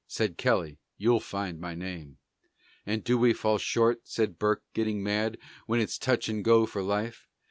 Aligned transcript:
Said 0.07 0.35
Kelly, 0.35 0.79
"you'll 0.97 1.19
find 1.19 1.59
my 1.59 1.75
name." 1.75 2.17
"And 2.87 3.03
do 3.03 3.19
we 3.19 3.33
fall 3.33 3.59
short," 3.59 3.99
said 4.07 4.39
Burke, 4.39 4.63
getting 4.73 5.03
mad, 5.03 5.37
"When 5.67 5.79
it's 5.79 5.99
touch 5.99 6.27
and 6.27 6.43
go 6.43 6.65
for 6.65 6.81
life?" 6.81 7.27